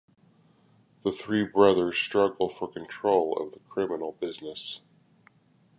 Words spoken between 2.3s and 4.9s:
for control of the criminal business.